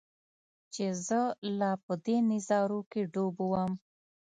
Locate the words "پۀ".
1.83-1.93